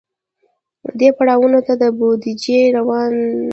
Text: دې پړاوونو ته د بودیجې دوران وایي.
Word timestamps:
دې 0.99 1.09
پړاوونو 1.17 1.59
ته 1.67 1.73
د 1.81 1.83
بودیجې 1.97 2.59
دوران 2.73 2.75
وایي. 2.87 3.15